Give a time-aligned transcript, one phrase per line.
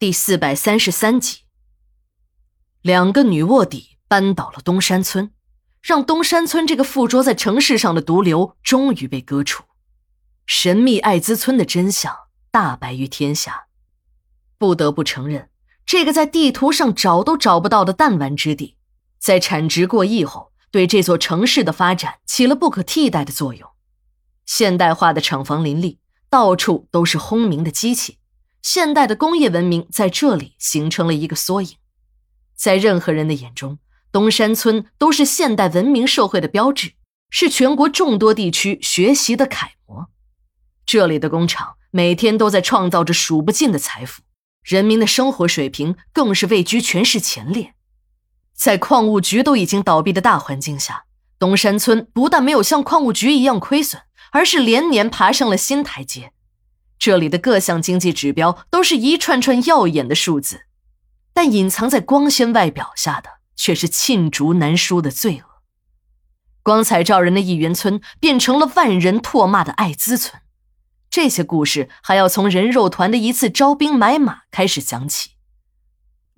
[0.00, 1.40] 第四百三十三集，
[2.80, 5.30] 两个女卧底扳倒了东山村，
[5.82, 9.62] 让东山村这个附着在城市上的毒瘤终于被割除，
[10.46, 12.16] 神秘艾滋村的真相
[12.50, 13.66] 大白于天下。
[14.56, 15.50] 不得不承认，
[15.84, 18.78] 这个在地图上找都找不到的弹丸之地，
[19.18, 23.68] 在产值过亿后，对这座城市的发展起了不可替代的作用。
[24.46, 28.16] 现代化的厂房林立，到处都是轰鸣的机器。
[28.62, 31.76] 现代的工业文明在这里形成了一个缩影，
[32.54, 33.78] 在任何人的眼中，
[34.12, 36.92] 东山村都是现代文明社会的标志，
[37.30, 40.10] 是全国众多地区学习的楷模。
[40.84, 44.22] 这里的工厂每天都在创造着数不尽的财富，
[44.62, 47.74] 人民的生活水平更是位居全市前列。
[48.52, 51.04] 在矿务局都已经倒闭的大环境下，
[51.38, 56.32] 东山村不但没有像矿务局一样亏损，而是连年爬上了新台阶。
[57.00, 60.66] 这里的各项经济指标都是一串串耀眼的数字，
[61.32, 65.62] 但隐藏在光鲜外表下的却是罄竹难书的罪恶。
[66.62, 70.42] 光彩照人的一元村变成了万人唾骂的艾滋村，
[71.08, 75.30] 这些故事还要从人肉团的一次招兵买马开始讲起。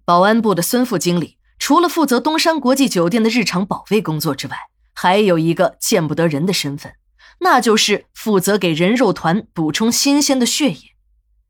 [0.05, 4.57] 保安部的孙副经理除了负责东山国际酒店的日常保卫工作之外，
[4.95, 6.95] 还有一个见不得人的身份。
[7.43, 10.95] 那就是负责给人肉团补充新鲜的血液，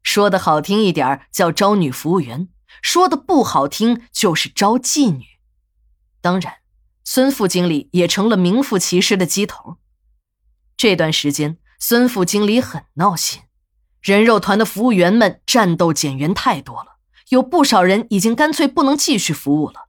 [0.03, 2.49] 说的好听一点叫招女服务员，
[2.81, 5.25] 说的不好听就是招妓女。
[6.23, 6.55] 当然，
[7.05, 9.77] 孙副经理也成了名副其实的鸡头。
[10.79, 13.43] 这段时间，孙副经理很闹心，
[14.01, 16.97] 人肉团的服务员们战斗减员太多了，
[17.29, 19.89] 有不少人已经干脆不能继续服务了。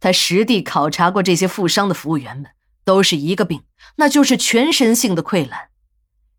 [0.00, 2.50] 他实地考察过这些负伤的服务员们。
[2.90, 3.62] 都是一个病，
[3.98, 5.68] 那就是全身性的溃烂。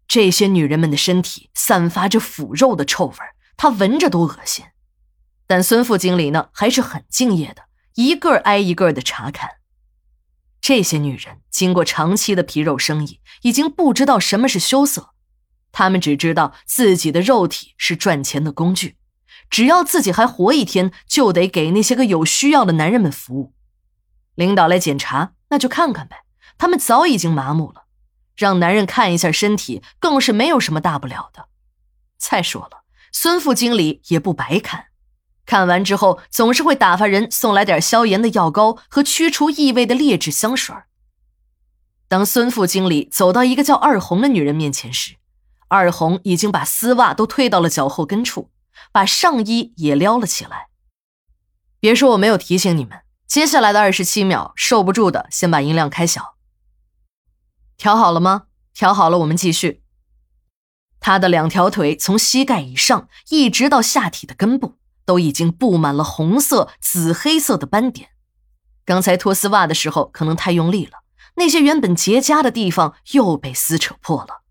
[0.05, 3.15] 这些女人们的身体散发着腐肉的臭味
[3.55, 4.65] 她闻着都恶心。
[5.47, 7.63] 但孙副经理呢，还是很敬业的，
[7.95, 9.49] 一个挨一个的查看。
[10.59, 15.11] 这些女人经过长期的皮肉生意，已经不知道什么是羞涩，
[15.71, 18.97] 她们只知道自己的肉体是赚钱的工具，
[19.49, 23.53] 只要自己还活一天，就得给那些个有需要的男人们服务。
[24.35, 26.25] 领导来检查，那就看看呗。
[26.61, 27.85] 他们早已经麻木了，
[28.35, 31.47] 让男人看一下身体更是没有什么大不了的。
[32.19, 34.89] 再说了，孙副经理也不白看，
[35.47, 40.75] 看完之后总是会打发人送来点消炎的药膏和驱除异味的劣质香水。
[42.07, 45.15] 当孙副经理走到一个叫二红的女人面前时，
[45.67, 48.51] 二红已经把丝袜都退到了脚后跟处，
[48.91, 50.67] 把上衣也撩了起来。
[51.79, 56.30] 别说我没有提醒你们，接下来的二十七秒，受不住的先把音量开小。
[57.81, 58.43] 调好了吗？
[58.75, 59.81] 调好了，我们继续。
[60.99, 68.09] 他的两条腿从膝盖以上一直到下体的根部，都已经布满了红色、紫黑色的斑点。
[68.85, 70.99] 刚才脱丝袜的时候可能太用力了，
[71.37, 74.43] 那些原本结痂的地方又被撕扯破了，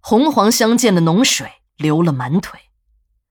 [0.00, 2.60] 红黄相间的脓水流了满腿。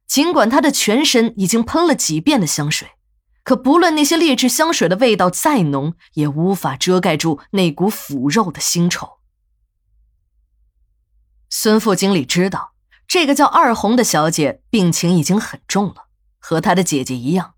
[0.07, 2.89] 尽管他的全身已经喷了几遍的香水。
[3.43, 9.16] 可不论那些劣质香水的味道再浓，也无法遮盖住那股腐肉的腥臭。
[11.49, 12.73] 孙副经理知道，
[13.07, 16.07] 这个叫二红的小姐病情已经很重了，
[16.39, 17.53] 和她的姐姐一样。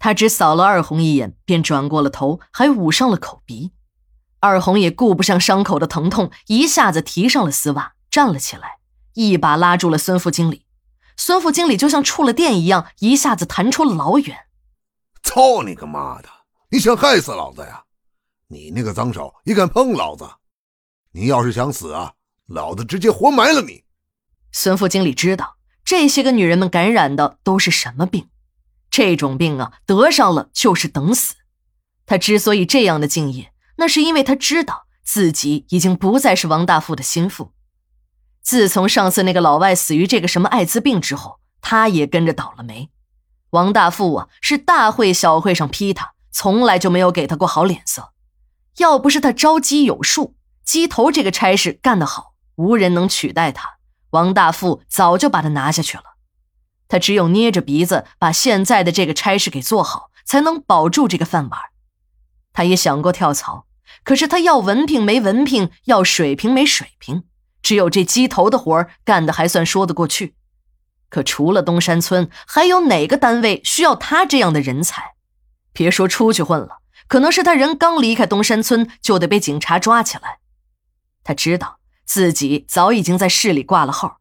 [0.00, 3.72] 他只扫了二红一眼，便转过了头，还捂上了口鼻。
[4.38, 8.78] 二红也顾不上伤口的疼痛，一下子提上了丝袜，站了起来，
[9.14, 10.64] 一把拉住了孙副经理。
[11.16, 14.46] 孙副经理就像触了电一样，一下子弹出了老远。
[15.24, 16.28] 操你个妈的！
[16.70, 17.82] 你想害死老子呀？
[18.46, 20.24] 你那个脏手也敢碰老子？
[21.10, 22.14] 你要是想死啊！
[22.48, 23.84] 老子直接活埋了你！
[24.52, 28.28] 孙副经理知道这些个女人们感染的都是什么病，
[28.90, 31.34] 这种病啊，得上了就是等死。
[32.06, 37.52] 他之所以这样的敬业，那是因为他知道自己已经不再是王大富的心腹。
[38.40, 42.88] 自从上次那个老外死于这个什么艾滋病之后，他也跟着倒了霉。
[43.50, 48.14] 王大富啊，是大会小会上批他，从来就没有给他过好脸色。
[48.78, 50.34] 要不是他招鸡有数，
[50.64, 52.32] 鸡头这个差事干得好。
[52.58, 53.78] 无人能取代他，
[54.10, 56.02] 王大富早就把他拿下去了。
[56.88, 61.60] 他只有捏着鼻子把现在的这个差事给做好，才能保住这个饭碗。
[62.52, 63.66] 他也想过跳槽，
[64.02, 67.22] 可是他要文凭没文凭，要水平没水平，
[67.62, 70.34] 只有这鸡头的活干的还算说得过去。
[71.08, 75.12] 可除了东山村，还有哪个单位需要他这样的人才？
[75.72, 80.38] 别说出去混了，可能是他人刚离开东山村就得被警察抓起来。
[81.22, 81.77] 他知道。
[82.08, 84.20] 自己早已经在市里挂了号，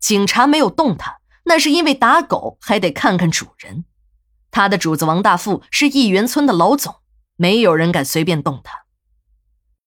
[0.00, 3.84] 警察没有动他，那是因为打狗还得看看主人。
[4.50, 6.96] 他的主子王大富是义园村的老总，
[7.36, 8.80] 没有人敢随便动他。